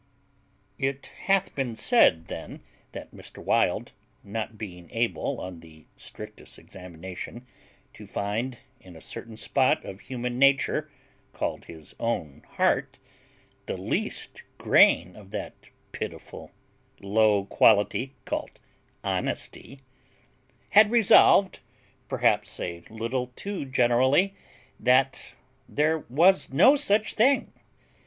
It 0.79 1.11
hath 1.25 1.53
been 1.53 1.75
said 1.75 2.25
then 2.25 2.61
that 2.91 3.11
Mr. 3.13 3.37
Wild, 3.37 3.91
not 4.23 4.57
being 4.57 4.89
able 4.91 5.39
on 5.39 5.59
the 5.59 5.85
strictest 5.95 6.57
examination 6.57 7.45
to 7.93 8.07
find 8.07 8.57
in 8.79 8.95
a 8.95 8.99
certain 8.99 9.37
spot 9.37 9.85
of 9.85 9.99
human 9.99 10.39
nature 10.39 10.89
called 11.33 11.65
his 11.65 11.93
own 11.99 12.41
heart 12.53 12.97
the 13.67 13.77
least 13.77 14.41
grain 14.57 15.15
of 15.15 15.29
that 15.29 15.53
pitiful 15.91 16.51
low 16.99 17.45
quality 17.45 18.15
called 18.25 18.59
honesty, 19.03 19.81
had 20.71 20.89
resolved, 20.89 21.59
perhaps 22.07 22.59
a 22.59 22.79
little 22.89 23.27
too 23.35 23.65
generally, 23.65 24.33
that 24.79 25.21
there 25.69 25.99
was 26.09 26.51
no 26.51 26.75
such 26.75 27.13
thing. 27.13 27.53